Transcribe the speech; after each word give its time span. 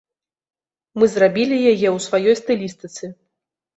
Мы 1.01 1.09
зрабілі 1.15 1.57
яе 1.73 1.89
ў 1.93 1.95
сваёй 2.09 2.35
стылістыцы. 2.43 3.03